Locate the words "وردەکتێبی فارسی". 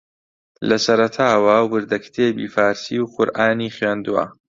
1.71-2.97